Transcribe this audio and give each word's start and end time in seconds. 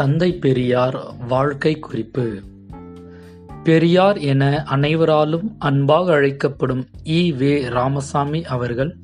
தந்தை 0.00 0.32
பெரியார் 0.32 1.14
வாழ்க்கை 1.28 1.78
குறிப்பு. 1.78 2.40
பெரியார் 3.64 4.18
என 4.18 4.62
அனைவராலும் 4.62 5.56
அன்பாக 5.58 6.12
அழைக்கப்படும் 6.12 6.86
இ. 7.04 7.36
வே. 7.36 7.68
ராமசாமி 7.68 8.44
அவர்கள் 8.44 8.96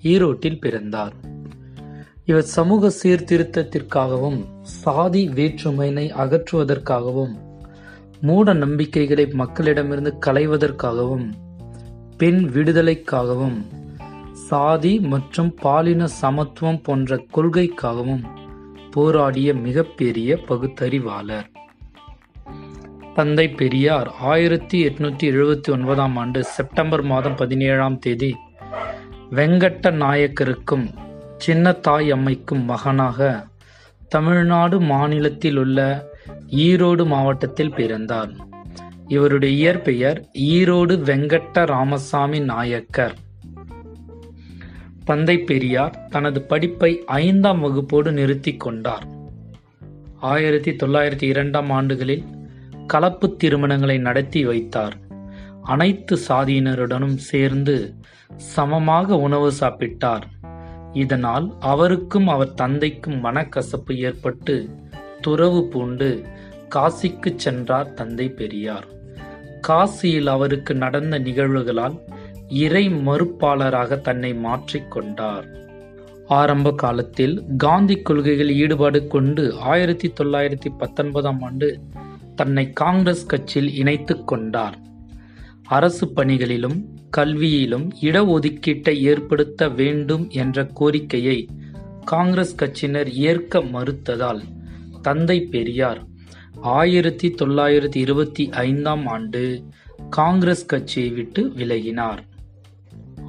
ஈரோட்டில் 0.02 0.60
பிறந்தார். 0.60 1.12
இவர் 2.24 2.42
சமூக 2.42 2.92
சீர்திருத்தத்திற்காகவும் 3.02 4.44
சாதி 4.62 5.28
வேற்றுமையினை 5.28 6.10
அகற்றுவதற்காகவும் 6.12 7.34
மூட 8.20 8.52
நம்பிக்கைகளை 8.52 9.24
மக்களிடமிருந்து 9.24 10.12
களைவதற்காகவும் 10.26 11.30
பெண் 12.16 12.50
விடுதலைக்காகவும் 12.54 13.62
சாதி 14.50 15.00
மற்றும் 15.00 15.54
பாலின 15.54 16.06
சமத்துவம் 16.06 16.82
போன்ற 16.82 17.24
கொள்கைக்காகவும் 17.34 18.22
போராடிய 18.90 19.54
மிகப்பெரிய 19.54 20.38
பகுத்தறிவாளர். 20.48 21.50
தந்தை 23.14 23.48
பெரியார் 23.48 24.10
ஆயிரத்தி 24.20 24.86
எட்நூத்தி 24.86 25.26
எழுபத்தி 25.34 25.70
ஒன்பதாம் 25.70 26.16
ஆண்டு 26.16 26.44
செப்டம்பர் 26.44 27.02
மாதம் 27.02 27.36
பதினேழாம் 27.36 27.98
தேதி 27.98 28.36
வெங்கட்ட 29.30 29.90
நாயக்கருக்கும் 29.90 30.86
சின்னத்தாய் 31.46 32.10
அம்மைக்கும் 32.10 32.64
மகனாக 32.64 33.46
தமிழ்நாடு 34.08 34.80
மாநிலத்தில் 34.80 35.56
உள்ள 35.56 36.08
ஈரோடு 36.50 37.06
மாவட்டத்தில் 37.06 37.74
பிறந்தார். 37.74 38.32
இவருடைய 39.08 39.54
இயற்பெயர் 39.56 40.28
ஈரோடு 40.38 40.96
வெங்கட்ட 41.00 41.64
ராமசாமி 41.64 42.40
நாயக்கர். 42.40 43.16
தந்தை 45.10 45.38
பெரியார் 45.38 46.06
தனது 46.10 46.42
படிப்பை 46.42 47.02
ஐந்தாம் 47.06 47.64
வகுப்போடு 47.64 48.12
நிறுத்தி 48.12 48.56
கொண்டார். 48.56 49.06
ஆயிரத்தி 50.20 50.70
தொள்ளாயிரத்தி 50.70 51.22
இரண்டாம் 51.22 51.70
ஆண்டுகளில் 51.70 52.24
கலப்பு 52.86 53.36
திருமணங்களை 53.44 54.00
நடத்தி 54.00 54.44
வைத்தார். 54.44 54.96
அனைத்து 55.62 56.18
சாதியினருடனும் 56.28 57.14
சேர்ந்து 57.14 57.94
சமமாக 58.36 59.16
உணவு 59.16 59.52
சாப்பிட்டார். 59.60 60.22
இதனால் 60.92 61.54
அவருக்கும் 61.60 62.28
அவர் 62.28 62.54
தந்தைக்கும் 62.54 63.24
மனக்கசப்பு 63.24 63.96
ஏற்பட்டு 63.96 64.68
துறவு 65.20 65.68
பூண்டு 65.68 66.22
காசிக்கு 66.74 67.36
சென்றார் 67.36 67.94
தந்தை 67.94 68.28
பெரியார். 68.28 68.86
காசியில் 69.68 70.26
அவருக்கு 70.26 70.74
நடந்த 70.74 71.18
நிகழ்வுகளால் 71.18 72.00
இறை 72.50 72.88
மறுப்பாளராக 72.88 74.00
தன்னை 74.00 74.32
மாற்றிக்கொண்டார் 74.32 75.44
ஆரம்ப 76.26 76.72
காலத்தில் 76.72 77.44
காந்தி 77.56 77.96
கொள்கைகள் 77.96 78.54
ஈடுபாடு 78.54 79.06
கொண்டு 79.06 79.58
ஆயிரத்தி 79.58 80.12
தொள்ளாயிரத்தி 80.20 80.70
பத்தொன்பதாம் 80.78 81.42
ஆண்டு 81.42 81.80
தன்னை 82.36 82.72
காங்கிரஸ் 82.72 83.26
கட்சியில் 83.26 83.74
இணைத்து 83.74 84.24
கொண்டார். 84.24 84.78
அரசு 85.62 86.08
பணிகளிலும் 86.08 86.84
கல்வியிலும் 87.16 87.90
இடஒதுக்கீட்டை 88.00 88.94
ஏற்படுத்த 88.94 89.68
வேண்டும் 89.68 90.30
என்ற 90.30 90.66
கோரிக்கையை 90.66 91.48
காங்கிரஸ் 92.04 92.54
கட்சியினர் 92.54 93.10
ஏற்க 93.10 93.58
மறுத்ததால் 93.58 94.40
தந்தை 95.02 95.40
பெரியார் 95.42 96.04
ஆயிரத்தி 96.60 97.34
தொள்ளாயிரத்தி 97.42 97.96
இருபத்தி 97.96 98.48
ஐந்தாம் 98.50 99.06
ஆண்டு 99.06 99.62
காங்கிரஸ் 100.10 100.66
கட்சியை 100.66 101.08
விட்டு 101.08 101.52
விலகினார். 101.56 102.28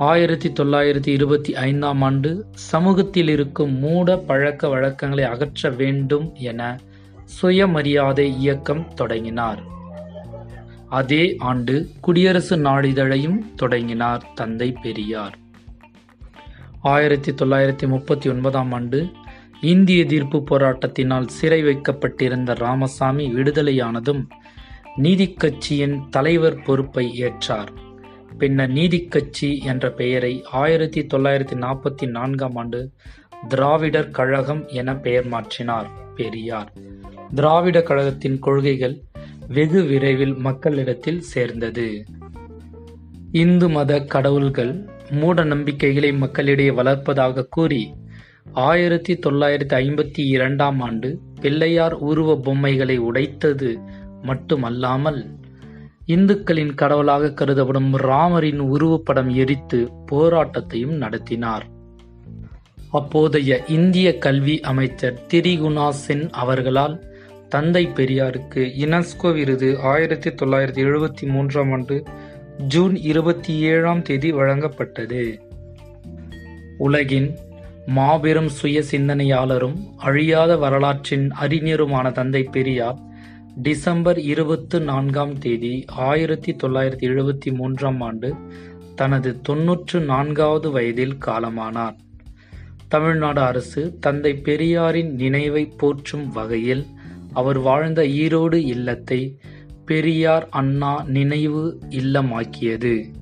ஆயிரத்தி 0.02 0.50
தொள்ளாயிரத்தி 0.50 1.08
இருபத்தி 1.08 1.56
ஐந்தாம் 1.56 2.02
ஆண்டு 2.02 2.46
சமூகத்தில் 2.54 3.28
இருக்கும் 3.28 3.74
மூட 3.74 4.18
பழக்க 4.18 4.68
வழக்கங்களை 4.68 5.24
அகற்ற 5.24 5.70
வேண்டும் 5.70 6.36
என 6.36 6.80
சுயமரியாதை 7.26 8.38
இயக்கம் 8.38 8.94
தொடங்கினார். 8.94 9.64
அதே 10.90 11.36
ஆண்டு 11.36 11.90
குடியரசு 12.02 12.58
நாளிதழையும் 12.58 13.40
தொடங்கினார் 13.56 14.26
தந்தை 14.36 14.72
பெரியார். 14.72 15.38
ஆயிரத்தி 16.82 17.32
தொள்ளாயிரத்தி 17.32 17.88
முப்பத்தி 17.88 18.30
ஒன்பதாம் 18.30 18.72
ஆண்டு 18.72 19.10
இந்திய 19.62 20.04
எதிர்ப்பு 20.04 20.44
போராட்டத்தினால் 20.50 21.28
சிறை 21.28 21.64
வைக்கப்பட்டிருந்த 21.64 22.54
ராமசாமி 22.54 23.34
விடுதலையானதும் 23.34 24.28
நீதிக்கட்சியின் 24.98 26.10
தலைவர் 26.10 26.62
பொறுப்பை 26.62 27.24
ஏற்றார். 27.24 27.90
பின்னர் 28.42 28.70
நீதிக் 28.70 29.12
கட்சி 29.12 29.50
என்ற 29.58 29.92
பெயரை 29.92 30.44
ஆயிரத்தி 30.52 31.02
தொள்ளாயிரத்தி 31.02 31.56
நாற்பத்தி 31.56 32.06
நான்காம் 32.08 32.56
ஆண்டு 32.56 32.80
திராவிடர் 33.48 34.10
கழகம் 34.10 34.68
என 34.68 34.96
பெயர் 34.96 35.28
மாற்றினார் 35.28 35.90
பெரியார். 36.16 36.72
திராவிட 37.36 37.82
கழகத்தின் 37.82 38.40
கொள்கைகள் 38.40 38.96
வெகு 39.48 39.84
விரைவில் 39.84 40.34
மக்களிடத்தில் 40.34 41.22
சேர்ந்தது. 41.22 42.06
இந்து 43.32 43.70
மத 43.70 44.00
கடவுள்கள் 44.00 44.74
மூட 45.12 45.44
நம்பிக்கைகளை 45.44 46.14
மக்களிடையே 46.14 46.72
வளர்ப்பதாக 46.72 47.46
கூறி 47.50 47.94
ஆயிரத்தி 48.54 49.14
தொள்ளாயிரத்தி 49.14 49.78
ஐம்பத்தி 49.84 50.24
இரண்டாம் 50.30 50.80
ஆண்டு 50.80 51.20
பிள்ளையார் 51.42 51.94
உருவ 51.94 52.38
பொம்மைகளை 52.38 52.98
உடைத்தது 52.98 53.80
மட்டுமல்லாமல் 54.22 55.22
இந்துக்களின் 56.14 56.74
கடவுளாக 56.74 57.32
கருதப்படும் 57.32 57.92
ராமரின் 57.98 58.62
உருவப்படம் 58.74 59.32
எரித்து 59.34 59.80
போராட்டத்தையும் 60.12 60.98
நடத்தினார். 61.04 61.66
அப்போதைய 62.92 63.64
இந்திய 63.68 64.08
கல்வி 64.18 64.56
அமைச்சர் 64.62 65.20
திரிகுணா 65.34 65.90
சென் 65.90 66.26
அவர்களால் 66.30 66.96
தந்தை 67.50 67.84
பெரியாருக்கு 67.88 68.64
யுனெஸ்கோ 68.82 69.30
விருது 69.34 69.70
ஆயிரத்தி 69.80 70.30
தொள்ளாயிரத்தி 70.30 70.82
எழுபத்தி 70.88 71.26
மூன்றாம் 71.28 71.72
ஆண்டு 71.72 72.04
ஜூன் 72.68 72.96
இருபத்தி 73.02 73.54
ஏழாம் 73.72 74.02
தேதி 74.02 74.30
வழங்கப்பட்டது. 74.34 75.22
உலகின் 76.78 77.30
மாபெரும் 77.86 78.50
சுய 78.50 78.84
சிந்தனையாளரும் 78.92 79.78
அழியாத 79.98 80.58
வரலாற்றின் 80.58 81.28
அறிஞருமான 81.42 82.12
தந்தை 82.12 82.44
பெரியார் 82.44 83.00
டிசம்பர் 83.56 84.20
இருபத்து 84.20 84.82
நான்காம் 84.82 85.38
தேதி 85.38 85.86
ஆயிரத்தி 85.88 86.56
தொள்ளாயிரத்தி 86.64 87.02
எழுபத்தி 87.02 87.54
மூன்றாம் 87.54 88.02
ஆண்டு 88.02 88.36
தனது 88.96 89.42
தொன்னூற்று 89.42 90.00
நான்காவது 90.00 90.72
வயதில் 90.72 91.18
காலமானார். 91.26 91.96
தமிழ்நாடு 92.88 93.42
அரசு 93.42 93.98
தந்தை 94.00 94.34
பெரியாரின் 94.34 95.14
நினைவை 95.14 95.66
போற்றும் 95.66 96.32
வகையில் 96.32 96.86
அவர் 97.34 97.58
வாழ்ந்த 97.58 98.02
ஈரோடு 98.02 98.54
இல்லத்தை 98.54 99.40
பெரியார் 99.86 100.48
அண்ணா 100.50 101.04
நினைவு 101.08 101.80
இல்லமாக்கியது. 101.90 103.14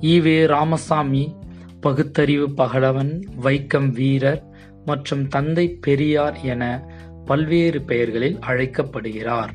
ஈவே 0.00 0.46
ராமசாமி 0.46 1.34
பகுத்தறிவு 1.80 2.50
பகலவன் 2.50 3.20
வைக்கம் 3.42 3.90
வீரர் 3.90 4.42
மற்றும் 4.84 5.28
தந்தை 5.28 5.68
பெரியார் 5.68 6.40
என 6.42 6.88
பல்வேறு 7.26 7.80
பெயர்களில் 7.82 8.38
அழைக்கப்படுகிறார். 8.40 9.52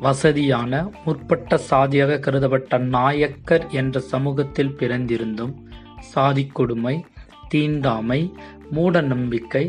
வசதியான 0.00 0.72
முற்பட்ட 1.04 1.56
சாதியாக 1.70 2.18
கருதப்பட்ட 2.18 2.78
நாயக்கர் 2.96 3.64
என்ற 3.70 4.00
சமூகத்தில் 4.00 4.76
பிறந்திருந்தும் 4.80 5.54
சாதி 6.12 6.44
கொடுமை 6.46 6.96
தீண்டாமை 7.48 8.20
மூட 8.70 9.00
நம்பிக்கை 9.00 9.64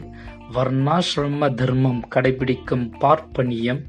வர்ணாசிரம 0.53 1.49
தர்மம் 1.53 2.01
கடைபிடிக்கும் 2.15 2.85
பார்ப்பனியம் 2.99 3.81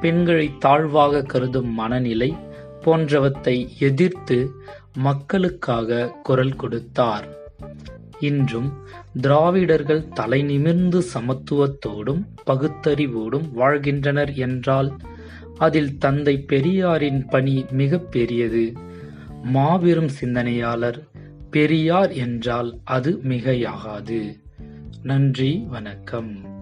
பெண்களை 0.00 0.46
தாழ்வாக 0.58 1.22
கருதும் 1.22 1.72
மனநிலை 1.72 2.30
போன்றவற்றை 2.82 3.56
எதிர்த்து 3.78 4.38
மக்களுக்காக 4.98 6.08
குரல் 6.22 6.56
கொடுத்தார். 6.56 7.26
இன்றும் 8.20 8.72
திராவிடர்கள் 9.20 10.08
தலை 10.08 10.42
நிமிர்ந்து 10.42 11.02
சமத்துவத்தோடும் 11.14 12.24
பகுத்தறிவோடும் 12.46 13.50
வாழ்கின்றனர் 13.52 14.34
என்றால் 14.34 14.96
அதில் 15.58 15.98
தந்தை 15.98 16.40
பெரியாரின் 16.40 17.26
பணி 17.28 17.64
மிக 17.70 17.98
பெரியது. 17.98 18.72
மாபெரும் 19.42 20.08
சிந்தனையாளர் 20.08 21.08
பெரியார் 21.50 22.12
என்றால் 22.12 22.78
அது 22.84 23.20
மிகையாகாது. 23.28 24.40
நன்றி 25.02 25.64
வணக்கம். 25.68 26.55